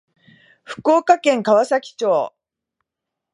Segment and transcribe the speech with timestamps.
[0.63, 2.33] 福岡県川崎町